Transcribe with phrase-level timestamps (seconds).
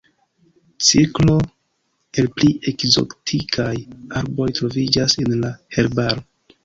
[0.85, 1.35] Cirklo
[2.21, 3.77] el pli ekzotikaj
[4.23, 6.27] arboj troviĝas en la herbaro.